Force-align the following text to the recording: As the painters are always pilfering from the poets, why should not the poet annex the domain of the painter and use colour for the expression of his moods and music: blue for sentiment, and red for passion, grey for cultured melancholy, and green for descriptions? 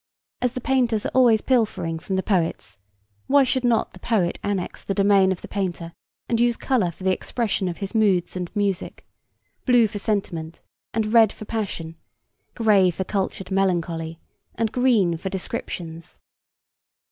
As 0.41 0.53
the 0.53 0.61
painters 0.61 1.05
are 1.05 1.11
always 1.13 1.41
pilfering 1.41 1.99
from 1.99 2.15
the 2.15 2.23
poets, 2.23 2.79
why 3.27 3.43
should 3.43 3.63
not 3.63 3.93
the 3.93 3.99
poet 3.99 4.39
annex 4.43 4.83
the 4.83 4.95
domain 4.95 5.31
of 5.31 5.41
the 5.43 5.47
painter 5.47 5.93
and 6.27 6.39
use 6.39 6.57
colour 6.57 6.89
for 6.89 7.03
the 7.03 7.11
expression 7.13 7.67
of 7.67 7.77
his 7.77 7.93
moods 7.93 8.35
and 8.35 8.49
music: 8.55 9.05
blue 9.63 9.85
for 9.87 9.99
sentiment, 9.99 10.63
and 10.91 11.13
red 11.13 11.31
for 11.31 11.45
passion, 11.45 11.97
grey 12.55 12.89
for 12.89 13.03
cultured 13.03 13.51
melancholy, 13.51 14.19
and 14.55 14.71
green 14.71 15.17
for 15.17 15.29
descriptions? 15.29 16.19